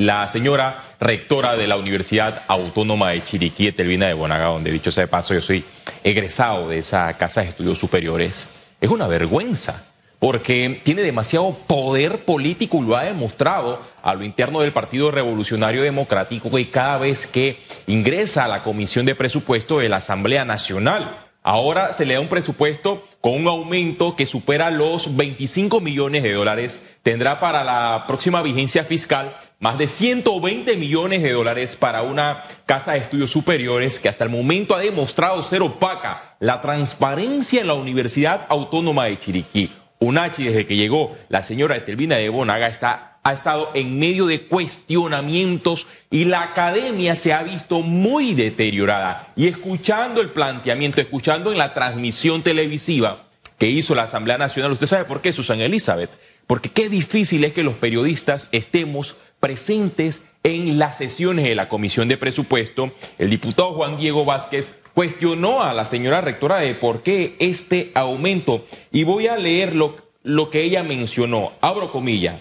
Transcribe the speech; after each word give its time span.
la 0.00 0.26
señora 0.28 0.82
rectora 0.98 1.56
de 1.56 1.66
la 1.66 1.76
Universidad 1.76 2.42
Autónoma 2.48 3.10
de 3.10 3.22
Chiriquí, 3.22 3.66
Etelvina 3.66 4.06
de 4.06 4.14
Bonaga, 4.14 4.46
donde 4.46 4.72
dicho 4.72 4.90
sea 4.90 5.04
de 5.04 5.08
paso, 5.08 5.34
yo 5.34 5.42
soy 5.42 5.62
egresado 6.02 6.68
de 6.68 6.78
esa 6.78 7.12
casa 7.18 7.42
de 7.42 7.48
estudios 7.48 7.78
superiores. 7.78 8.48
Es 8.80 8.88
una 8.88 9.06
vergüenza 9.06 9.84
porque 10.18 10.80
tiene 10.84 11.02
demasiado 11.02 11.54
poder 11.66 12.24
político 12.24 12.78
y 12.78 12.86
lo 12.86 12.96
ha 12.96 13.04
demostrado 13.04 13.82
a 14.02 14.14
lo 14.14 14.24
interno 14.24 14.60
del 14.60 14.72
Partido 14.72 15.10
Revolucionario 15.10 15.82
Democrático 15.82 16.58
y 16.58 16.64
cada 16.66 16.96
vez 16.96 17.26
que 17.26 17.58
ingresa 17.86 18.46
a 18.46 18.48
la 18.48 18.62
Comisión 18.62 19.04
de 19.04 19.14
Presupuesto 19.14 19.80
de 19.80 19.90
la 19.90 19.98
Asamblea 19.98 20.46
Nacional. 20.46 21.26
Ahora 21.42 21.92
se 21.92 22.06
le 22.06 22.14
da 22.14 22.20
un 22.20 22.28
presupuesto 22.28 23.02
con 23.20 23.32
un 23.32 23.48
aumento 23.48 24.16
que 24.16 24.26
supera 24.26 24.70
los 24.70 25.16
25 25.16 25.80
millones 25.80 26.22
de 26.22 26.32
dólares. 26.32 26.82
Tendrá 27.02 27.40
para 27.40 27.64
la 27.64 28.04
próxima 28.06 28.42
vigencia 28.42 28.84
fiscal 28.84 29.36
más 29.60 29.78
de 29.78 29.86
120 29.86 30.76
millones 30.76 31.22
de 31.22 31.32
dólares 31.32 31.76
para 31.76 32.02
una 32.02 32.44
casa 32.66 32.92
de 32.92 32.98
estudios 32.98 33.30
superiores 33.30 34.00
que 34.00 34.08
hasta 34.08 34.24
el 34.24 34.30
momento 34.30 34.74
ha 34.74 34.80
demostrado 34.80 35.44
ser 35.44 35.62
opaca. 35.62 36.36
La 36.40 36.60
transparencia 36.60 37.60
en 37.60 37.68
la 37.68 37.74
Universidad 37.74 38.46
Autónoma 38.48 39.04
de 39.04 39.20
Chiriquí 39.20 39.70
UNACHI, 40.00 40.44
desde 40.44 40.66
que 40.66 40.76
llegó 40.76 41.16
la 41.28 41.42
señora 41.42 41.76
Estelvina 41.76 42.16
de 42.16 42.30
Bonaga, 42.30 42.68
está, 42.68 43.18
ha 43.22 43.32
estado 43.34 43.70
en 43.74 43.98
medio 43.98 44.26
de 44.26 44.46
cuestionamientos 44.46 45.86
y 46.10 46.24
la 46.24 46.40
academia 46.40 47.14
se 47.16 47.34
ha 47.34 47.42
visto 47.42 47.82
muy 47.82 48.32
deteriorada. 48.32 49.28
Y 49.36 49.46
escuchando 49.46 50.22
el 50.22 50.30
planteamiento, 50.30 51.02
escuchando 51.02 51.52
en 51.52 51.58
la 51.58 51.74
transmisión 51.74 52.42
televisiva 52.42 53.26
que 53.58 53.68
hizo 53.68 53.94
la 53.94 54.04
Asamblea 54.04 54.38
Nacional, 54.38 54.72
¿usted 54.72 54.86
sabe 54.86 55.04
por 55.04 55.20
qué, 55.20 55.34
Susana 55.34 55.66
Elizabeth? 55.66 56.10
Porque 56.46 56.70
qué 56.70 56.88
difícil 56.88 57.44
es 57.44 57.52
que 57.52 57.62
los 57.62 57.74
periodistas 57.74 58.48
estemos 58.52 59.16
presentes 59.40 60.24
en 60.42 60.78
las 60.78 60.98
sesiones 60.98 61.44
de 61.44 61.54
la 61.54 61.68
Comisión 61.68 62.08
de 62.08 62.16
Presupuesto. 62.16 62.92
El 63.18 63.30
diputado 63.30 63.72
Juan 63.72 63.98
Diego 63.98 64.24
Vázquez 64.24 64.74
cuestionó 64.94 65.62
a 65.62 65.72
la 65.72 65.86
señora 65.86 66.20
rectora 66.20 66.58
de 66.58 66.74
por 66.74 67.02
qué 67.02 67.36
este 67.38 67.90
aumento. 67.94 68.66
Y 68.92 69.04
voy 69.04 69.26
a 69.26 69.36
leer 69.36 69.74
lo, 69.74 69.96
lo 70.22 70.50
que 70.50 70.62
ella 70.62 70.82
mencionó. 70.82 71.52
Abro 71.60 71.90
comillas. 71.90 72.40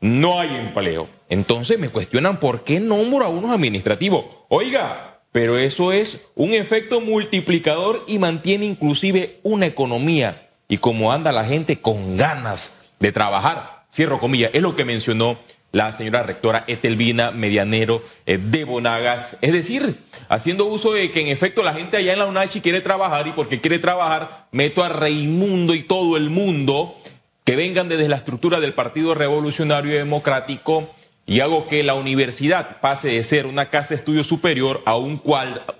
No 0.00 0.40
hay 0.40 0.54
empleo. 0.54 1.08
Entonces 1.28 1.78
me 1.78 1.88
cuestionan 1.88 2.38
por 2.38 2.62
qué 2.62 2.80
nombro 2.80 3.24
a 3.24 3.28
unos 3.28 3.50
administrativos. 3.50 4.26
Oiga, 4.48 5.20
pero 5.32 5.58
eso 5.58 5.92
es 5.92 6.24
un 6.34 6.54
efecto 6.54 7.00
multiplicador 7.00 8.04
y 8.06 8.18
mantiene 8.18 8.66
inclusive 8.66 9.40
una 9.42 9.66
economía. 9.66 10.48
Y 10.68 10.78
como 10.78 11.12
anda 11.12 11.32
la 11.32 11.44
gente 11.44 11.80
con 11.80 12.16
ganas 12.16 12.78
de 13.00 13.12
trabajar. 13.12 13.84
Cierro 13.90 14.18
comillas. 14.18 14.50
Es 14.52 14.62
lo 14.62 14.76
que 14.76 14.84
mencionó 14.84 15.38
la 15.76 15.92
señora 15.92 16.22
rectora 16.22 16.64
Etelvina 16.68 17.32
Medianero 17.32 18.02
eh, 18.24 18.38
de 18.38 18.64
Bonagas. 18.64 19.36
Es 19.42 19.52
decir, 19.52 19.98
haciendo 20.30 20.64
uso 20.64 20.94
de 20.94 21.10
que 21.10 21.20
en 21.20 21.28
efecto 21.28 21.62
la 21.62 21.74
gente 21.74 21.98
allá 21.98 22.14
en 22.14 22.18
la 22.18 22.24
UNACHI 22.24 22.62
quiere 22.62 22.80
trabajar 22.80 23.26
y 23.26 23.32
porque 23.32 23.60
quiere 23.60 23.78
trabajar, 23.78 24.46
meto 24.52 24.82
a 24.82 24.88
Reimundo 24.88 25.74
y 25.74 25.82
todo 25.82 26.16
el 26.16 26.30
mundo 26.30 26.96
que 27.44 27.56
vengan 27.56 27.90
desde 27.90 28.08
la 28.08 28.16
estructura 28.16 28.58
del 28.58 28.72
Partido 28.72 29.14
Revolucionario 29.14 29.98
Democrático 29.98 30.95
y 31.26 31.40
hago 31.40 31.66
que 31.66 31.82
la 31.82 31.94
universidad 31.94 32.80
pase 32.80 33.08
de 33.08 33.24
ser 33.24 33.46
una 33.46 33.68
casa 33.68 33.90
de 33.90 33.96
estudio 33.96 34.22
superior 34.22 34.82
a 34.86 34.96
un, 34.96 35.20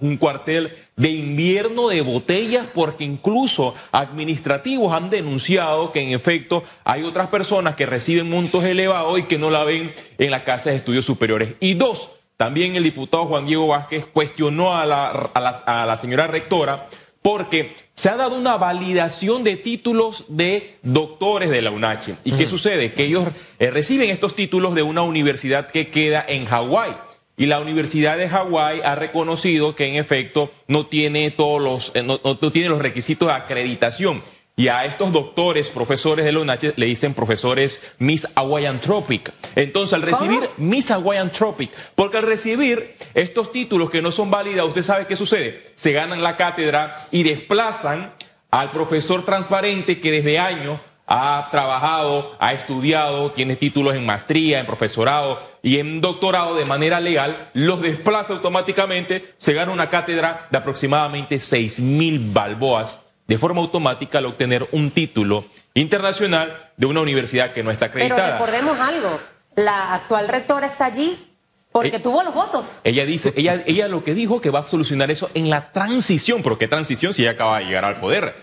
un 0.01 0.17
cuartel 0.17 0.77
de 0.97 1.11
invierno 1.11 1.89
de 1.89 2.01
botellas, 2.01 2.67
porque 2.75 3.05
incluso 3.05 3.75
administrativos 3.93 4.93
han 4.93 5.09
denunciado 5.09 5.93
que 5.93 6.01
en 6.01 6.11
efecto 6.11 6.65
hay 6.85 7.05
otras 7.05 7.29
personas 7.29 7.77
que 7.77 7.87
reciben 7.87 8.29
montos 8.29 8.65
elevados 8.65 9.19
y 9.21 9.23
que 9.25 9.39
no 9.39 9.51
la 9.51 9.63
ven 9.63 9.95
en 10.19 10.31
la 10.33 10.43
casa 10.43 10.71
de 10.71 10.77
estudios 10.77 11.05
superiores. 11.05 11.51
Y 11.61 11.75
dos, 11.75 12.11
también 12.37 12.75
el 12.75 12.83
diputado 12.83 13.27
Juan 13.27 13.47
Diego 13.47 13.69
Vázquez 13.69 14.05
cuestionó 14.07 14.77
a 14.77 14.85
la, 14.85 15.09
a 15.09 15.87
la 15.87 15.97
señora 15.97 16.27
rectora 16.27 16.89
porque 17.23 17.77
se 17.95 18.09
ha 18.09 18.17
dado 18.17 18.37
una 18.37 18.57
validación 18.57 19.43
de 19.43 19.57
títulos 19.57 20.27
de 20.29 20.77
doctores 20.83 21.51
de 21.51 21.63
la 21.63 21.71
UNACHI. 21.71 22.17
¿Y 22.25 22.33
qué 22.33 22.47
sucede? 22.47 22.93
Que 22.93 23.05
ellos 23.05 23.27
eh, 23.59 23.71
reciben 23.71 24.11
estos 24.11 24.35
títulos 24.35 24.75
de 24.75 24.83
una 24.83 25.03
universidad 25.03 25.71
que 25.71 25.89
queda 25.89 26.25
en 26.27 26.45
Hawái. 26.45 26.97
Y 27.39 27.47
la 27.47 27.61
Universidad 27.61 28.17
de 28.17 28.29
Hawái 28.29 28.81
ha 28.83 28.95
reconocido 28.95 29.75
que 29.75 29.87
en 29.87 29.97
efecto 29.97 30.51
no 30.69 30.87
tiene 30.87 31.31
todos 31.31 31.61
los, 31.61 31.93
eh, 31.95 32.03
no 32.03 32.53
tiene 32.53 32.69
los 32.69 32.79
requisitos 32.79 33.29
de 33.29 33.35
acreditación. 33.35 34.23
Y 34.59 34.69
a 34.69 34.87
estos 34.87 35.13
doctores, 35.13 35.69
profesores 35.69 36.25
de 36.25 36.33
la 36.33 36.41
UNACH, 36.41 36.73
le 36.77 36.87
dicen 36.87 37.13
profesores 37.13 37.79
Miss 37.99 38.27
Hawaiian 38.35 38.81
Tropic. 38.81 39.31
Entonces, 39.55 39.93
al 39.93 40.01
recibir 40.01 40.49
Miss 40.57 40.91
Hawaiian 40.91 41.31
Tropic, 41.31 41.71
porque 41.95 42.17
al 42.17 42.23
recibir 42.23 42.97
estos 43.13 43.53
títulos 43.53 43.91
que 43.91 44.01
no 44.01 44.11
son 44.11 44.31
válidos, 44.31 44.69
usted 44.69 44.81
sabe 44.81 45.07
qué 45.07 45.15
sucede. 45.15 45.73
Se 45.75 45.93
ganan 45.93 46.23
la 46.23 46.39
cátedra 46.39 47.07
y 47.11 47.23
desplazan 47.23 48.15
al 48.51 48.71
profesor 48.71 49.27
transparente 49.27 50.01
que 50.01 50.11
desde 50.11 50.39
años 50.39 50.81
ha 51.07 51.49
trabajado, 51.51 52.35
ha 52.41 52.55
estudiado, 52.55 53.33
tiene 53.33 53.57
títulos 53.57 53.95
en 53.95 54.07
maestría, 54.07 54.61
en 54.61 54.65
profesorado 54.65 55.39
y 55.63 55.81
en 55.81 56.01
doctorado 56.01 56.57
de 56.57 56.65
manera 56.65 56.99
legal, 56.99 57.51
los 57.53 57.83
desplaza 57.83 58.33
automáticamente, 58.33 59.35
se 59.37 59.53
gana 59.53 59.71
una 59.71 59.91
cátedra 59.91 60.49
de 60.51 60.57
aproximadamente 60.57 61.41
seis 61.41 61.79
mil 61.79 62.19
balboas 62.33 63.06
de 63.27 63.39
forma 63.39 63.61
automática 63.61 64.19
al 64.19 64.27
obtener 64.27 64.69
un 64.73 64.91
título 64.91 65.47
internacional 65.75 66.71
de 66.77 66.87
una 66.87 67.01
universidad 67.01 67.53
que 67.53 67.63
no 67.63 67.71
está 67.71 67.87
acreditada. 67.87 68.39
Pero 68.39 68.47
recordemos 68.47 68.81
algo, 68.81 69.21
la 69.57 69.95
actual 69.95 70.29
rectora 70.29 70.67
está 70.67 70.87
allí 70.87 71.19
porque 71.73 71.97
eh, 71.97 72.01
tuvo 72.01 72.23
los 72.23 72.33
votos. 72.33 72.81
Ella 72.85 73.05
dice, 73.05 73.35
ella, 73.37 73.63
ella 73.67 73.89
lo 73.89 74.03
que 74.03 74.15
dijo 74.15 74.41
que 74.41 74.51
va 74.51 74.61
a 74.61 74.67
solucionar 74.67 75.11
eso 75.11 75.31
en 75.35 75.51
la 75.51 75.73
transición, 75.73 76.43
pero 76.43 76.57
¿qué 76.59 76.69
transición 76.69 77.13
si 77.13 77.23
ella 77.23 77.33
acaba 77.33 77.59
de 77.59 77.67
llegar 77.67 77.85
al 77.85 78.01
poder? 78.01 78.35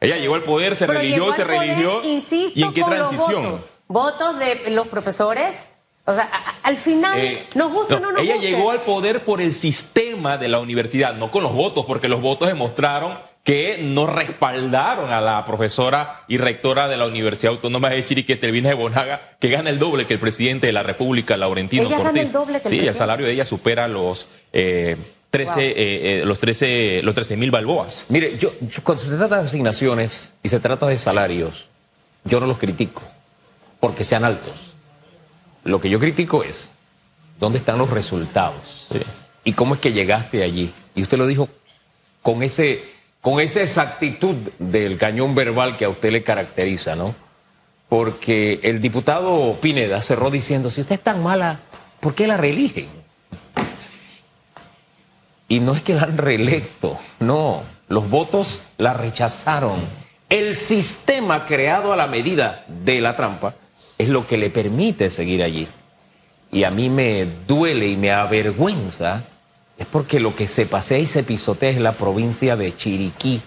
Ella 0.00 0.16
llegó 0.16 0.36
al 0.36 0.44
poder, 0.44 0.76
se 0.76 0.86
religió, 0.86 1.32
se 1.32 1.44
religió. 1.44 2.02
Insisto, 2.04 2.58
¿Y 2.58 2.62
en 2.62 2.72
qué 2.72 2.82
transición? 2.82 3.62
votos. 3.88 4.38
de 4.38 4.70
los 4.70 4.86
profesores. 4.86 5.66
O 6.04 6.14
sea, 6.14 6.30
al 6.62 6.76
final, 6.78 7.18
eh, 7.18 7.46
nos 7.54 7.70
gusta 7.70 7.96
o 7.96 8.00
no 8.00 8.12
nos 8.12 8.22
Ella 8.22 8.36
llegó 8.36 8.70
al 8.70 8.80
poder 8.80 9.24
por 9.24 9.42
el 9.42 9.54
sistema 9.54 10.38
de 10.38 10.48
la 10.48 10.58
universidad, 10.58 11.14
no 11.14 11.30
con 11.30 11.42
los 11.42 11.52
votos, 11.52 11.84
porque 11.84 12.08
los 12.08 12.22
votos 12.22 12.48
demostraron 12.48 13.18
que 13.48 13.78
no 13.82 14.06
respaldaron 14.06 15.10
a 15.10 15.22
la 15.22 15.42
profesora 15.46 16.20
y 16.28 16.36
rectora 16.36 16.86
de 16.86 16.98
la 16.98 17.06
Universidad 17.06 17.54
Autónoma 17.54 17.88
de 17.88 18.04
Chiriquí, 18.04 18.36
Telvina 18.36 18.68
de 18.68 18.74
Bonaga, 18.74 19.38
que 19.40 19.48
gana 19.48 19.70
el 19.70 19.78
doble 19.78 20.06
que 20.06 20.12
el 20.12 20.20
presidente 20.20 20.66
de 20.66 20.74
la 20.74 20.82
República, 20.82 21.34
Laurentino 21.34 21.84
ella 21.84 21.96
Cortés. 21.96 22.12
Gana 22.12 22.26
el 22.26 22.30
doble 22.30 22.60
que 22.60 22.68
sí, 22.68 22.80
el, 22.80 22.94
salario 22.94 23.24
de 23.24 23.32
ella 23.32 23.46
supera 23.46 23.88
los 23.88 24.28
eh, 24.52 24.98
13, 25.30 25.66
eh, 25.66 25.74
eh, 25.78 26.22
los 26.26 26.38
13 26.38 27.00
los 27.02 27.14
13 27.14 27.38
mil 27.38 27.50
balboas. 27.50 28.04
Mire, 28.10 28.36
yo, 28.36 28.52
cuando 28.84 29.02
se 29.02 29.16
trata 29.16 29.38
de 29.38 29.46
asignaciones 29.46 30.34
y 30.42 30.50
se 30.50 30.60
trata 30.60 30.86
de 30.86 30.98
salarios, 30.98 31.68
yo 32.24 32.40
no 32.40 32.46
los 32.46 32.58
critico 32.58 33.02
porque 33.80 34.04
sean 34.04 34.26
altos. 34.26 34.74
Lo 35.64 35.80
que 35.80 35.88
yo 35.88 35.98
critico 35.98 36.44
es 36.44 36.70
dónde 37.40 37.60
están 37.60 37.78
los 37.78 37.88
resultados 37.88 38.88
y 39.42 39.54
cómo 39.54 39.76
es 39.76 39.80
que 39.80 39.94
llegaste 39.94 40.42
allí. 40.42 40.70
Y 40.94 41.00
usted 41.00 41.16
lo 41.16 41.26
dijo 41.26 41.48
con 42.20 42.42
ese 42.42 42.97
con 43.20 43.40
esa 43.40 43.62
exactitud 43.62 44.36
del 44.58 44.98
cañón 44.98 45.34
verbal 45.34 45.76
que 45.76 45.84
a 45.84 45.88
usted 45.88 46.12
le 46.12 46.22
caracteriza, 46.22 46.94
¿no? 46.94 47.14
Porque 47.88 48.60
el 48.62 48.80
diputado 48.80 49.58
Pineda 49.60 50.02
cerró 50.02 50.30
diciendo, 50.30 50.70
si 50.70 50.80
usted 50.80 50.96
es 50.96 51.02
tan 51.02 51.22
mala, 51.22 51.60
¿por 52.00 52.14
qué 52.14 52.26
la 52.26 52.36
reeligen? 52.36 52.88
Y 55.48 55.60
no 55.60 55.74
es 55.74 55.82
que 55.82 55.94
la 55.94 56.02
han 56.02 56.18
reelecto, 56.18 56.98
no, 57.20 57.62
los 57.88 58.08
votos 58.10 58.62
la 58.76 58.92
rechazaron. 58.92 59.80
El 60.28 60.56
sistema 60.56 61.46
creado 61.46 61.92
a 61.92 61.96
la 61.96 62.06
medida 62.06 62.66
de 62.68 63.00
la 63.00 63.16
trampa 63.16 63.54
es 63.96 64.10
lo 64.10 64.26
que 64.26 64.36
le 64.36 64.50
permite 64.50 65.10
seguir 65.10 65.42
allí. 65.42 65.66
Y 66.52 66.64
a 66.64 66.70
mí 66.70 66.90
me 66.90 67.26
duele 67.46 67.88
y 67.88 67.96
me 67.96 68.12
avergüenza 68.12 69.24
es 69.78 69.86
porque 69.86 70.18
lo 70.18 70.34
que 70.34 70.48
se 70.48 70.66
pasea 70.66 70.98
y 70.98 71.06
se 71.06 71.22
pisotea 71.22 71.70
es 71.70 71.80
la 71.80 71.92
provincia 71.92 72.56
de 72.56 72.76
Chiriquí. 72.76 73.40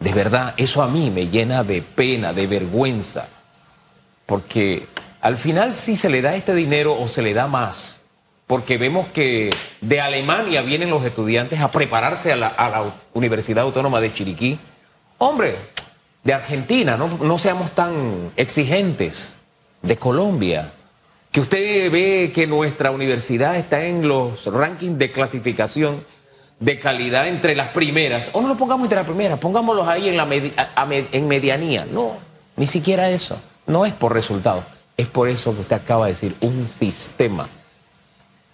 De 0.00 0.12
verdad, 0.12 0.54
eso 0.56 0.82
a 0.82 0.88
mí 0.88 1.10
me 1.10 1.28
llena 1.28 1.62
de 1.62 1.80
pena, 1.80 2.32
de 2.32 2.48
vergüenza, 2.48 3.28
porque 4.26 4.88
al 5.20 5.38
final 5.38 5.74
sí 5.74 5.94
se 5.94 6.10
le 6.10 6.22
da 6.22 6.34
este 6.34 6.54
dinero 6.54 6.98
o 6.98 7.06
se 7.06 7.22
le 7.22 7.34
da 7.34 7.46
más, 7.46 8.00
porque 8.48 8.78
vemos 8.78 9.08
que 9.08 9.50
de 9.80 10.00
Alemania 10.00 10.62
vienen 10.62 10.90
los 10.90 11.04
estudiantes 11.04 11.60
a 11.60 11.70
prepararse 11.70 12.32
a 12.32 12.36
la, 12.36 12.94
Universidad 13.12 13.64
Autónoma 13.64 14.00
de 14.00 14.12
Chiriquí. 14.12 14.58
Hombre, 15.18 15.56
de 16.24 16.34
Argentina, 16.34 16.96
no, 16.96 17.06
no 17.18 17.38
seamos 17.38 17.70
tan 17.72 18.32
exigentes, 18.36 19.36
de 19.82 19.96
Colombia 19.96 20.72
que 21.30 21.40
usted 21.40 21.90
ve 21.90 22.32
que 22.34 22.46
nuestra 22.46 22.90
universidad 22.90 23.56
está 23.56 23.84
en 23.84 24.08
los 24.08 24.46
rankings 24.46 24.98
de 24.98 25.12
clasificación 25.12 26.04
de 26.58 26.78
calidad 26.78 27.28
entre 27.28 27.54
las 27.54 27.68
primeras, 27.68 28.30
o 28.32 28.40
no 28.40 28.48
lo 28.48 28.56
pongamos 28.56 28.84
entre 28.84 28.96
las 28.96 29.06
primeras, 29.06 29.38
pongámoslos 29.38 29.88
ahí 29.88 30.08
en, 30.08 30.16
la 30.16 30.28
en 30.30 31.28
medianía. 31.28 31.86
No, 31.90 32.18
ni 32.56 32.66
siquiera 32.66 33.10
eso. 33.10 33.40
No 33.66 33.86
es 33.86 33.92
por 33.92 34.12
resultados, 34.12 34.64
es 34.96 35.06
por 35.06 35.28
eso 35.28 35.54
que 35.54 35.62
usted 35.62 35.76
acaba 35.76 36.06
de 36.06 36.12
decir, 36.12 36.36
un 36.40 36.68
sistema. 36.68 37.48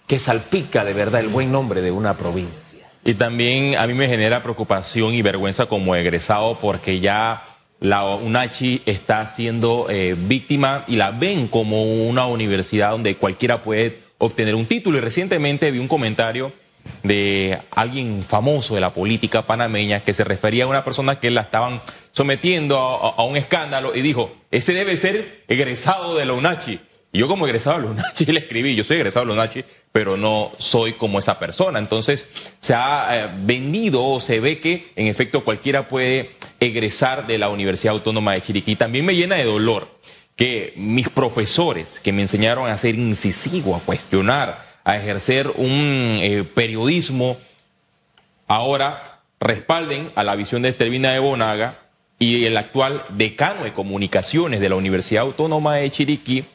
que 0.07 0.19
salpica 0.19 0.85
de 0.85 0.93
verdad 0.93 1.19
el 1.19 1.27
buen 1.27 1.51
nombre 1.51 1.81
de 1.81 1.91
una 1.91 2.15
provincia. 2.15 2.87
Y 3.03 3.13
también 3.15 3.75
a 3.75 3.85
mí 3.87 3.93
me 3.93 4.07
genera 4.07 4.41
preocupación 4.41 5.13
y 5.13 5.21
vergüenza 5.21 5.65
como 5.65 5.95
egresado 5.95 6.57
porque 6.59 6.99
ya 6.99 7.46
la 7.79 8.03
UNACHI 8.05 8.81
está 8.85 9.27
siendo 9.27 9.87
eh, 9.89 10.15
víctima 10.17 10.83
y 10.87 10.95
la 10.95 11.11
ven 11.11 11.47
como 11.47 11.83
una 12.07 12.25
universidad 12.25 12.91
donde 12.91 13.17
cualquiera 13.17 13.61
puede 13.61 13.99
obtener 14.17 14.55
un 14.55 14.65
título. 14.65 14.97
Y 14.97 15.01
recientemente 15.01 15.69
vi 15.71 15.79
un 15.79 15.87
comentario 15.87 16.51
de 17.03 17.59
alguien 17.71 18.23
famoso 18.23 18.75
de 18.75 18.81
la 18.81 18.93
política 18.93 19.45
panameña 19.45 20.01
que 20.01 20.13
se 20.13 20.23
refería 20.23 20.63
a 20.63 20.67
una 20.67 20.83
persona 20.83 21.19
que 21.19 21.29
la 21.29 21.41
estaban 21.41 21.81
sometiendo 22.11 22.77
a, 22.77 23.23
un 23.25 23.37
escándalo 23.37 23.95
y 23.95 24.01
dijo, 24.01 24.35
ese 24.49 24.73
debe 24.73 24.97
ser 24.97 25.43
egresado 25.47 26.15
de 26.15 26.25
la 26.25 26.33
UNACHI. 26.33 26.79
Y 27.11 27.19
yo 27.19 27.27
como 27.27 27.45
egresado 27.47 27.77
de 27.77 27.83
la 27.85 27.91
UNACHI 27.91 28.25
le 28.27 28.39
escribí, 28.39 28.75
yo 28.75 28.83
soy 28.83 28.97
egresado 28.97 29.25
de 29.25 29.35
la 29.35 29.41
UNACHI, 29.41 29.65
pero 29.91 30.17
no 30.17 30.51
soy 30.57 30.93
como 30.93 31.19
esa 31.19 31.39
persona. 31.39 31.79
Entonces 31.79 32.29
se 32.59 32.73
ha 32.73 33.07
eh, 33.11 33.29
vendido 33.43 34.05
o 34.05 34.19
se 34.19 34.39
ve 34.39 34.59
que 34.59 34.91
en 34.95 35.07
efecto 35.07 35.43
cualquiera 35.43 35.87
puede 35.87 36.31
egresar 36.59 37.27
de 37.27 37.37
la 37.37 37.49
Universidad 37.49 37.93
Autónoma 37.93 38.33
de 38.33 38.41
Chiriquí. 38.41 38.75
También 38.75 39.05
me 39.05 39.15
llena 39.15 39.35
de 39.35 39.45
dolor 39.45 39.97
que 40.35 40.73
mis 40.75 41.09
profesores 41.09 41.99
que 41.99 42.13
me 42.13 42.21
enseñaron 42.21 42.69
a 42.69 42.77
ser 42.77 42.95
incisivo, 42.95 43.75
a 43.75 43.79
cuestionar, 43.79 44.65
a 44.83 44.95
ejercer 44.95 45.47
un 45.55 46.19
eh, 46.21 46.43
periodismo, 46.43 47.37
ahora 48.47 49.21
respalden 49.39 50.11
a 50.15 50.23
la 50.23 50.35
visión 50.35 50.61
de 50.61 50.69
Estelvina 50.69 51.11
de 51.11 51.19
Bonaga 51.19 51.79
y 52.19 52.45
el 52.45 52.55
actual 52.57 53.03
decano 53.09 53.63
de 53.63 53.73
comunicaciones 53.73 54.59
de 54.59 54.69
la 54.69 54.75
Universidad 54.75 55.23
Autónoma 55.23 55.75
de 55.75 55.91
Chiriquí, 55.91 56.45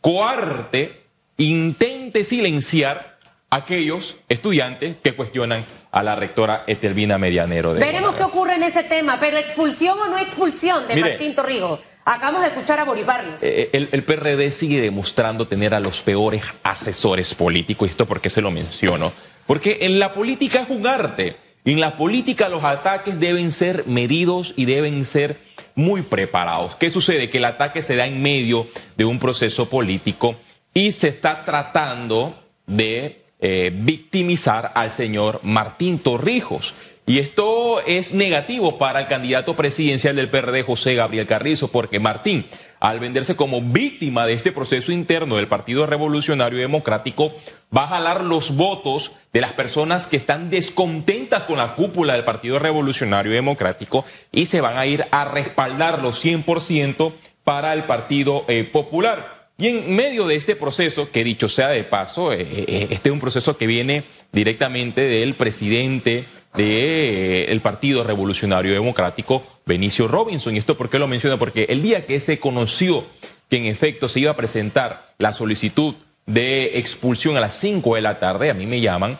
coarte, 0.00 0.97
intente 1.38 2.24
silenciar 2.24 3.18
a 3.50 3.56
aquellos 3.56 4.18
estudiantes 4.28 4.96
que 5.02 5.14
cuestionan 5.14 5.64
a 5.90 6.02
la 6.02 6.14
rectora 6.14 6.64
Estelvina 6.66 7.16
Medianero. 7.16 7.72
De 7.72 7.80
Veremos 7.80 8.14
qué 8.16 8.24
ocurre 8.24 8.56
en 8.56 8.62
ese 8.62 8.82
tema, 8.82 9.18
pero 9.18 9.38
expulsión 9.38 9.98
o 9.98 10.08
no 10.08 10.18
expulsión 10.18 10.86
de 10.86 10.96
Martín 10.96 11.34
Torrijos. 11.34 11.80
Acabamos 12.04 12.42
de 12.42 12.48
escuchar 12.48 12.78
a 12.80 12.84
Boribarlos. 12.84 13.42
Eh, 13.42 13.70
el, 13.72 13.88
el, 13.92 14.02
PRD 14.02 14.50
sigue 14.50 14.80
demostrando 14.80 15.46
tener 15.46 15.74
a 15.74 15.80
los 15.80 16.02
peores 16.02 16.42
asesores 16.62 17.34
políticos. 17.34 17.88
¿Y 17.88 17.90
esto 17.90 18.06
por 18.06 18.20
qué 18.20 18.30
se 18.30 18.42
lo 18.42 18.50
menciono? 18.50 19.12
Porque 19.46 19.78
en 19.82 19.98
la 19.98 20.12
política 20.12 20.60
es 20.60 20.70
un 20.70 20.86
arte. 20.86 21.36
En 21.64 21.80
la 21.80 21.96
política 21.96 22.48
los 22.48 22.64
ataques 22.64 23.20
deben 23.20 23.52
ser 23.52 23.86
medidos 23.86 24.54
y 24.56 24.64
deben 24.64 25.04
ser 25.06 25.38
muy 25.74 26.02
preparados. 26.02 26.74
¿Qué 26.76 26.90
sucede? 26.90 27.30
Que 27.30 27.38
el 27.38 27.44
ataque 27.44 27.82
se 27.82 27.96
da 27.96 28.06
en 28.06 28.20
medio 28.20 28.66
de 28.96 29.04
un 29.04 29.18
proceso 29.18 29.68
político 29.68 30.36
y 30.78 30.92
se 30.92 31.08
está 31.08 31.44
tratando 31.44 32.36
de 32.68 33.22
eh, 33.40 33.72
victimizar 33.74 34.70
al 34.76 34.92
señor 34.92 35.40
Martín 35.42 35.98
Torrijos. 35.98 36.72
Y 37.04 37.18
esto 37.18 37.80
es 37.84 38.14
negativo 38.14 38.78
para 38.78 39.00
el 39.00 39.08
candidato 39.08 39.56
presidencial 39.56 40.14
del 40.14 40.30
PRD, 40.30 40.62
José 40.62 40.94
Gabriel 40.94 41.26
Carrizo, 41.26 41.72
porque 41.72 41.98
Martín, 41.98 42.46
al 42.78 43.00
venderse 43.00 43.34
como 43.34 43.60
víctima 43.60 44.24
de 44.24 44.34
este 44.34 44.52
proceso 44.52 44.92
interno 44.92 45.34
del 45.34 45.48
Partido 45.48 45.84
Revolucionario 45.84 46.60
Democrático, 46.60 47.32
va 47.76 47.82
a 47.82 47.88
jalar 47.88 48.22
los 48.22 48.54
votos 48.54 49.10
de 49.32 49.40
las 49.40 49.54
personas 49.54 50.06
que 50.06 50.16
están 50.16 50.48
descontentas 50.48 51.42
con 51.42 51.58
la 51.58 51.74
cúpula 51.74 52.12
del 52.12 52.22
Partido 52.22 52.60
Revolucionario 52.60 53.32
Democrático 53.32 54.04
y 54.30 54.46
se 54.46 54.60
van 54.60 54.78
a 54.78 54.86
ir 54.86 55.06
a 55.10 55.24
respaldarlo 55.24 56.12
100% 56.12 57.12
para 57.42 57.72
el 57.72 57.82
Partido 57.82 58.44
eh, 58.46 58.62
Popular. 58.62 59.37
Y 59.58 59.66
en 59.68 59.94
medio 59.94 60.26
de 60.26 60.36
este 60.36 60.54
proceso, 60.54 61.10
que 61.10 61.24
dicho 61.24 61.48
sea 61.48 61.68
de 61.68 61.82
paso, 61.82 62.32
eh, 62.32 62.86
este 62.90 63.08
es 63.08 63.12
un 63.12 63.18
proceso 63.18 63.56
que 63.56 63.66
viene 63.66 64.04
directamente 64.32 65.00
del 65.00 65.34
presidente 65.34 66.24
del 66.54 67.56
eh, 67.56 67.60
Partido 67.62 68.04
Revolucionario 68.04 68.72
Democrático, 68.72 69.42
Benicio 69.66 70.08
Robinson. 70.08 70.54
¿Y 70.54 70.58
esto 70.58 70.76
por 70.76 70.88
qué 70.88 70.98
lo 70.98 71.08
menciona? 71.08 71.38
Porque 71.38 71.66
el 71.70 71.82
día 71.82 72.06
que 72.06 72.20
se 72.20 72.38
conoció 72.38 73.04
que 73.50 73.56
en 73.56 73.66
efecto 73.66 74.08
se 74.08 74.20
iba 74.20 74.30
a 74.30 74.36
presentar 74.36 75.14
la 75.18 75.32
solicitud 75.32 75.94
de 76.26 76.78
expulsión 76.78 77.36
a 77.36 77.40
las 77.40 77.56
5 77.58 77.96
de 77.96 78.00
la 78.00 78.18
tarde, 78.20 78.50
a 78.50 78.54
mí 78.54 78.66
me 78.66 78.80
llaman 78.80 79.18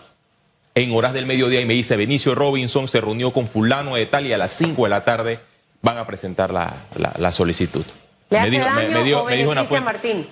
en 0.75 0.93
horas 0.93 1.15
del 1.15 1.27
mediodía 1.27 1.61
y 1.61 1.65
me 1.65 1.75
dice 1.75 1.97
Benicio 1.97 2.35
Robinson 2.35 2.87
se 2.87 3.01
reunió 3.01 3.33
con 3.33 3.49
fulano 3.49 3.97
de 3.97 4.07
tal 4.07 4.27
y 4.27 4.33
a 4.33 4.39
las 4.39 4.53
5 4.53 4.85
de 4.85 4.89
la 4.89 5.05
tarde 5.05 5.41
van 5.83 5.99
a 5.99 6.07
presentar 6.07 6.53
la, 6.53 7.33
solicitud. 7.33 7.85
¿Le 8.31 8.39
hace 8.39 8.59
daño 8.59 9.23
o 9.23 9.25
beneficia 9.25 9.79
a 9.79 9.81
Martín? 9.81 10.27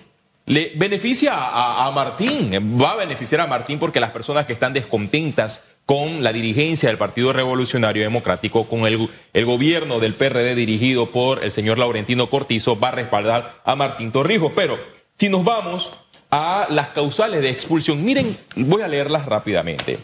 Le 0.46 0.72
beneficia 0.76 1.32
a 1.34 1.90
Martín, 1.90 2.78
va 2.80 2.92
a 2.92 2.96
beneficiar 2.96 3.40
a 3.40 3.46
Martín 3.46 3.78
porque 3.78 3.98
las 3.98 4.12
personas 4.12 4.46
que 4.46 4.52
están 4.52 4.72
descontentas 4.72 5.60
con 5.86 6.24
la 6.24 6.32
dirigencia 6.32 6.88
del 6.88 6.98
Partido 6.98 7.32
Revolucionario 7.32 8.02
Democrático, 8.02 8.68
con 8.68 8.86
el, 8.86 9.08
el, 9.32 9.44
gobierno 9.44 10.00
del 10.00 10.14
PRD 10.14 10.56
dirigido 10.56 11.12
por 11.12 11.44
el 11.44 11.52
señor 11.52 11.78
Laurentino 11.78 12.28
Cortizo, 12.28 12.78
va 12.78 12.88
a 12.88 12.92
respaldar 12.92 13.60
a 13.64 13.76
Martín 13.76 14.10
Torrijos. 14.10 14.52
Pero 14.54 14.80
si 15.14 15.28
nos 15.28 15.44
vamos 15.44 15.92
a 16.30 16.66
las 16.70 16.88
causales 16.88 17.40
de 17.40 17.50
expulsión, 17.50 18.04
miren, 18.04 18.36
voy 18.56 18.82
a 18.82 18.88
leerlas 18.88 19.26
rápidamente. 19.26 19.98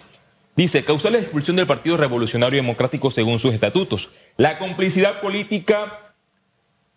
Dice, 0.55 0.85
causales 0.85 1.21
de 1.21 1.25
expulsión 1.25 1.57
del 1.57 1.67
Partido 1.67 1.97
Revolucionario 1.97 2.63
Democrático 2.63 3.11
según 3.11 3.41
sus 3.41 3.53
estatutos. 3.53 4.11
La 4.37 4.59
complicidad 4.59 5.21
política 5.21 6.01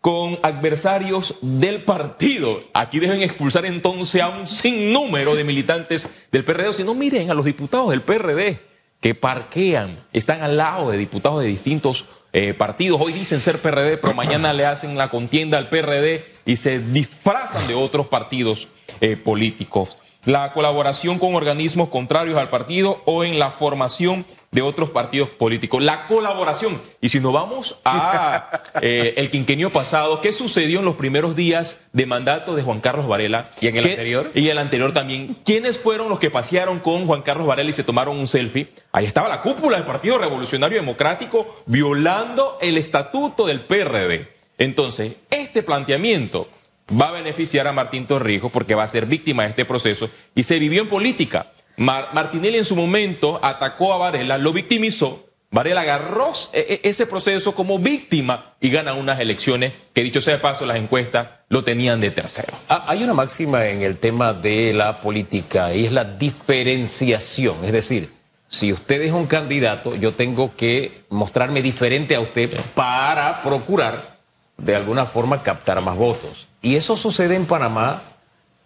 con 0.05 0.37
adversarios 0.43 1.33
del 1.41 1.83
partido. 1.83 2.61
Aquí 2.75 2.99
deben 2.99 3.23
expulsar 3.23 3.65
entonces 3.65 4.21
a 4.21 4.29
un 4.29 4.47
sinnúmero 4.47 5.33
de 5.33 5.43
militantes 5.43 6.07
del 6.31 6.45
PRD. 6.45 6.73
Si 6.73 6.83
no, 6.83 6.93
miren 6.93 7.31
a 7.31 7.33
los 7.33 7.43
diputados 7.43 7.89
del 7.89 8.03
PRD 8.03 8.59
que 8.99 9.15
parquean, 9.15 10.05
están 10.13 10.43
al 10.43 10.57
lado 10.57 10.91
de 10.91 10.99
diputados 10.99 11.41
de 11.41 11.47
distintos 11.47 12.05
eh, 12.33 12.53
partidos. 12.53 13.01
Hoy 13.01 13.13
dicen 13.13 13.41
ser 13.41 13.57
PRD, 13.57 13.97
pero 13.97 14.13
mañana 14.13 14.53
le 14.53 14.67
hacen 14.67 14.95
la 14.95 15.09
contienda 15.09 15.57
al 15.57 15.69
PRD 15.69 16.23
y 16.45 16.57
se 16.57 16.77
disfrazan 16.77 17.67
de 17.67 17.73
otros 17.73 18.05
partidos 18.05 18.67
eh, 19.01 19.17
políticos 19.17 19.97
la 20.25 20.53
colaboración 20.53 21.19
con 21.19 21.35
organismos 21.35 21.89
contrarios 21.89 22.37
al 22.37 22.49
partido 22.49 23.01
o 23.05 23.23
en 23.23 23.37
la 23.37 23.51
formación 23.51 24.25
de 24.55 24.61
otros 24.61 24.89
partidos 24.89 25.29
políticos. 25.29 25.83
La 25.83 26.07
colaboración. 26.07 26.81
Y 27.01 27.09
si 27.09 27.19
nos 27.19 27.33
vamos 27.33 27.77
a 27.83 28.63
eh, 28.81 29.13
el 29.17 29.29
quinquenio 29.29 29.69
pasado, 29.69 30.21
¿qué 30.21 30.31
sucedió 30.31 30.79
en 30.79 30.85
los 30.85 30.95
primeros 30.95 31.35
días 31.35 31.85
de 31.91 32.05
mandato 32.05 32.55
de 32.55 32.63
Juan 32.63 32.79
Carlos 32.79 33.05
Varela? 33.05 33.51
¿Y 33.59 33.67
en 33.67 33.75
el 33.75 33.85
anterior? 33.85 34.31
Y 34.33 34.45
en 34.45 34.51
el 34.51 34.57
anterior 34.57 34.93
también. 34.93 35.37
¿Quiénes 35.43 35.77
fueron 35.77 36.07
los 36.07 36.19
que 36.19 36.31
pasearon 36.31 36.79
con 36.79 37.05
Juan 37.05 37.21
Carlos 37.21 37.45
Varela 37.45 37.69
y 37.69 37.73
se 37.73 37.83
tomaron 37.83 38.17
un 38.17 38.29
selfie? 38.29 38.69
Ahí 38.93 39.03
estaba 39.05 39.27
la 39.27 39.41
cúpula 39.41 39.75
del 39.75 39.85
Partido 39.85 40.17
Revolucionario 40.17 40.77
Democrático 40.77 41.63
violando 41.65 42.57
el 42.61 42.77
estatuto 42.77 43.45
del 43.45 43.59
PRD. 43.59 44.29
Entonces, 44.57 45.17
este 45.29 45.63
planteamiento 45.63 46.47
va 46.89 47.09
a 47.09 47.11
beneficiar 47.11 47.67
a 47.67 47.73
Martín 47.73 48.07
Torrijos 48.07 48.51
porque 48.53 48.73
va 48.73 48.83
a 48.83 48.87
ser 48.87 49.05
víctima 49.05 49.43
de 49.43 49.49
este 49.49 49.65
proceso 49.65 50.09
y 50.33 50.43
se 50.43 50.59
vivió 50.59 50.81
en 50.81 50.87
política. 50.87 51.51
Martinelli 51.77 52.57
en 52.57 52.65
su 52.65 52.75
momento 52.75 53.39
atacó 53.41 53.93
a 53.93 53.97
Varela, 53.97 54.37
lo 54.37 54.53
victimizó. 54.53 55.25
Varela 55.51 55.81
agarró 55.81 56.33
e, 56.53 56.81
e, 56.83 56.89
ese 56.89 57.05
proceso 57.05 57.55
como 57.55 57.79
víctima 57.79 58.55
y 58.59 58.69
gana 58.69 58.93
unas 58.93 59.19
elecciones 59.19 59.73
que, 59.93 60.03
dicho 60.03 60.19
sea 60.19 60.35
de 60.35 60.39
paso, 60.39 60.65
las 60.65 60.77
encuestas 60.77 61.27
lo 61.47 61.63
tenían 61.63 62.01
de 62.01 62.11
tercero. 62.11 62.53
Ah, 62.67 62.85
hay 62.87 63.03
una 63.03 63.13
máxima 63.13 63.67
en 63.67 63.81
el 63.81 63.97
tema 63.97 64.33
de 64.33 64.73
la 64.73 64.99
política 64.99 65.73
y 65.73 65.85
es 65.85 65.91
la 65.91 66.03
diferenciación. 66.03 67.63
Es 67.63 67.71
decir, 67.71 68.11
si 68.49 68.73
usted 68.73 69.01
es 69.01 69.11
un 69.11 69.27
candidato, 69.27 69.95
yo 69.95 70.13
tengo 70.13 70.55
que 70.55 71.03
mostrarme 71.09 71.61
diferente 71.61 72.15
a 72.15 72.19
usted 72.19 72.59
para 72.73 73.41
procurar 73.41 74.17
de 74.57 74.75
alguna 74.75 75.05
forma 75.05 75.43
captar 75.43 75.81
más 75.81 75.95
votos. 75.95 76.47
Y 76.61 76.75
eso 76.75 76.97
sucede 76.97 77.35
en 77.35 77.45
Panamá 77.45 78.01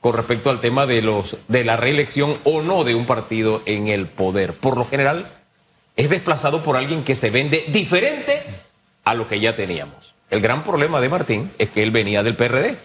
con 0.01 0.13
respecto 0.13 0.50
al 0.50 0.62
tema 0.62 0.86
de, 0.86 1.01
los, 1.01 1.38
de 1.48 1.63
la 1.63 1.75
reelección 1.75 2.38
o 2.44 2.62
no 2.62 2.84
de 2.84 2.96
un 2.96 3.06
partido 3.06 3.62
en 3.65 3.88
el 3.88 4.08
poder. 4.08 4.53
Por 4.53 4.77
lo 4.77 4.86
general, 4.86 5.32
es 5.96 6.10
desplazado 6.10 6.63
por 6.63 6.77
alguien 6.77 7.03
que 7.03 7.15
se 7.15 7.29
vende 7.29 7.65
diferente 7.68 8.41
a 9.03 9.13
lo 9.13 9.27
que 9.27 9.39
ya 9.39 9.56
teníamos. 9.56 10.13
El 10.29 10.41
gran 10.41 10.63
problema 10.63 11.01
de 11.01 11.10
Martín 11.10 11.51
es 11.58 11.70
que 11.70 11.84
él 11.84 11.91
venía 11.91 12.24
del 12.24 12.36
PRD. 12.36 12.77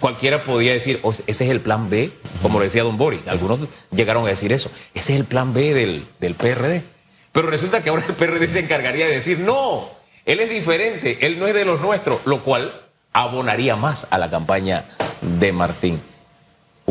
Cualquiera 0.00 0.42
podía 0.42 0.72
decir, 0.72 1.00
ese 1.02 1.44
es 1.44 1.50
el 1.50 1.60
plan 1.60 1.88
B, 1.88 2.12
como 2.42 2.58
lo 2.58 2.64
decía 2.64 2.82
don 2.82 2.98
Boris. 2.98 3.20
Algunos 3.28 3.60
llegaron 3.90 4.26
a 4.26 4.30
decir 4.30 4.52
eso. 4.52 4.70
Ese 4.94 5.12
es 5.12 5.20
el 5.20 5.24
plan 5.24 5.54
B 5.54 5.74
del, 5.74 6.06
del 6.18 6.34
PRD. 6.34 6.82
Pero 7.30 7.48
resulta 7.48 7.82
que 7.82 7.90
ahora 7.90 8.04
el 8.06 8.14
PRD 8.14 8.48
se 8.48 8.60
encargaría 8.60 9.06
de 9.06 9.14
decir, 9.14 9.38
no, 9.38 9.90
él 10.26 10.40
es 10.40 10.50
diferente, 10.50 11.18
él 11.24 11.38
no 11.38 11.46
es 11.46 11.54
de 11.54 11.64
los 11.64 11.80
nuestros, 11.80 12.20
lo 12.26 12.42
cual 12.42 12.82
abonaría 13.12 13.76
más 13.76 14.06
a 14.10 14.18
la 14.18 14.28
campaña 14.28 14.86
de 15.20 15.52
Martín. 15.52 16.02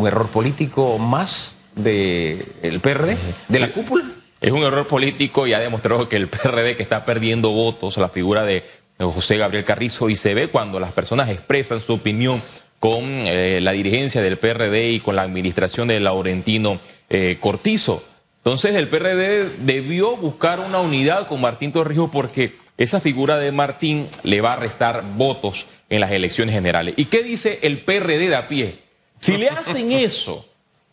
¿Un 0.01 0.07
error 0.07 0.29
político 0.29 0.97
más 0.97 1.57
del 1.75 2.47
de 2.59 2.79
PRD, 2.81 3.17
de 3.49 3.59
la 3.59 3.71
cúpula? 3.71 4.03
Es 4.41 4.51
un 4.51 4.63
error 4.63 4.87
político 4.87 5.45
y 5.45 5.53
ha 5.53 5.59
demostrado 5.59 6.09
que 6.09 6.15
el 6.15 6.27
PRD 6.27 6.75
que 6.75 6.81
está 6.81 7.05
perdiendo 7.05 7.51
votos, 7.51 7.97
la 7.97 8.09
figura 8.09 8.43
de 8.43 8.63
José 8.97 9.37
Gabriel 9.37 9.63
Carrizo, 9.63 10.09
y 10.09 10.15
se 10.15 10.33
ve 10.33 10.47
cuando 10.47 10.79
las 10.79 10.91
personas 10.91 11.29
expresan 11.29 11.81
su 11.81 11.93
opinión 11.93 12.41
con 12.79 13.03
eh, 13.05 13.59
la 13.61 13.73
dirigencia 13.73 14.23
del 14.23 14.37
PRD 14.37 14.89
y 14.89 15.01
con 15.01 15.15
la 15.15 15.21
administración 15.21 15.87
de 15.87 15.99
Laurentino 15.99 16.79
eh, 17.07 17.37
Cortizo. 17.39 18.03
Entonces 18.37 18.73
el 18.73 18.87
PRD 18.87 19.49
debió 19.59 20.17
buscar 20.17 20.61
una 20.61 20.79
unidad 20.79 21.27
con 21.27 21.41
Martín 21.41 21.73
Torrijos 21.73 22.09
porque 22.11 22.55
esa 22.79 23.01
figura 23.01 23.37
de 23.37 23.51
Martín 23.51 24.07
le 24.23 24.41
va 24.41 24.53
a 24.53 24.55
restar 24.55 25.03
votos 25.15 25.67
en 25.89 25.99
las 25.99 26.09
elecciones 26.11 26.55
generales. 26.55 26.95
¿Y 26.97 27.05
qué 27.05 27.21
dice 27.21 27.59
el 27.61 27.83
PRD 27.83 28.29
de 28.29 28.35
a 28.35 28.47
pie? 28.47 28.80
Si 29.21 29.37
le 29.37 29.49
hacen 29.49 29.91
eso 29.91 30.45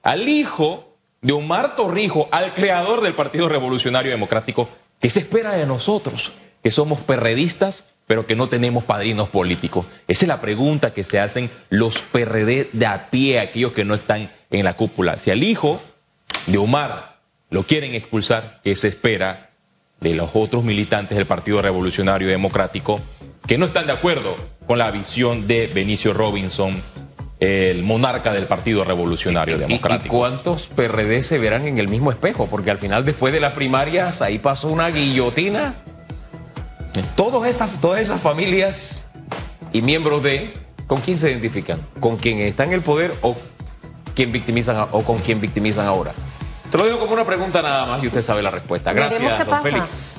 al 0.02 0.28
hijo 0.28 0.94
de 1.22 1.32
Omar 1.32 1.76
Torrijos, 1.76 2.26
al 2.30 2.54
creador 2.54 3.00
del 3.00 3.14
Partido 3.14 3.48
Revolucionario 3.48 4.10
Democrático, 4.10 4.68
¿qué 5.00 5.08
se 5.08 5.20
espera 5.20 5.52
de 5.52 5.66
nosotros? 5.66 6.32
Que 6.62 6.70
somos 6.70 7.00
perredistas, 7.00 7.84
pero 8.06 8.26
que 8.26 8.36
no 8.36 8.48
tenemos 8.48 8.84
padrinos 8.84 9.30
políticos. 9.30 9.86
Esa 10.06 10.24
es 10.26 10.28
la 10.28 10.42
pregunta 10.42 10.92
que 10.92 11.04
se 11.04 11.18
hacen 11.18 11.50
los 11.70 12.00
PRD 12.00 12.68
de 12.72 12.86
a 12.86 13.10
pie, 13.10 13.40
aquellos 13.40 13.72
que 13.72 13.86
no 13.86 13.94
están 13.94 14.30
en 14.50 14.64
la 14.64 14.76
cúpula. 14.76 15.18
Si 15.18 15.30
al 15.30 15.42
hijo 15.42 15.80
de 16.46 16.58
Omar 16.58 17.20
lo 17.48 17.64
quieren 17.64 17.94
expulsar, 17.94 18.60
¿qué 18.62 18.76
se 18.76 18.88
espera 18.88 19.50
de 20.00 20.14
los 20.14 20.30
otros 20.34 20.64
militantes 20.64 21.16
del 21.16 21.26
Partido 21.26 21.62
Revolucionario 21.62 22.28
Democrático 22.28 23.00
que 23.46 23.56
no 23.56 23.64
están 23.64 23.86
de 23.86 23.92
acuerdo 23.92 24.36
con 24.66 24.78
la 24.78 24.90
visión 24.90 25.46
de 25.46 25.66
Benicio 25.68 26.12
Robinson, 26.12 26.82
el 27.40 27.82
monarca 27.84 28.32
del 28.32 28.46
Partido 28.46 28.84
Revolucionario 28.84 29.58
Democrático. 29.58 30.06
¿Y, 30.06 30.18
cuántos 30.18 30.68
PRD 30.68 31.22
se 31.22 31.38
verán 31.38 31.66
en 31.66 31.78
el 31.78 31.88
mismo 31.88 32.10
espejo? 32.10 32.46
Porque 32.46 32.70
al 32.70 32.78
final, 32.78 33.04
después 33.04 33.32
de 33.32 33.40
las 33.40 33.52
primarias, 33.52 34.22
ahí 34.22 34.38
pasó 34.38 34.68
una 34.68 34.88
guillotina. 34.88 35.74
Todas 37.14 37.48
esas, 37.48 37.80
todas 37.80 38.00
esas 38.00 38.20
familias 38.20 39.04
y 39.72 39.82
miembros 39.82 40.22
de, 40.22 40.54
¿con 40.86 41.00
quién 41.00 41.16
se 41.16 41.30
identifican? 41.30 41.86
¿Con 42.00 42.16
quién 42.16 42.38
está 42.40 42.64
en 42.64 42.72
el 42.72 42.82
poder 42.82 43.14
o, 43.22 43.36
quién 44.16 44.32
victimizan, 44.32 44.88
o 44.90 45.02
con 45.04 45.18
quién 45.18 45.40
victimizan 45.40 45.86
ahora? 45.86 46.12
Se 46.68 46.76
lo 46.76 46.84
digo 46.84 46.98
como 46.98 47.12
una 47.12 47.24
pregunta 47.24 47.62
nada 47.62 47.86
más 47.86 48.02
y 48.02 48.08
usted 48.08 48.20
sabe 48.20 48.42
la 48.42 48.50
respuesta. 48.50 48.92
Gracias, 48.92 49.46
don 49.46 49.62
Félix. 49.62 50.16